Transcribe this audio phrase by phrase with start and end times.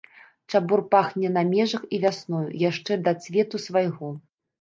[0.51, 4.09] Чабор пахне на межах і вясною, яшчэ да цвету свайго.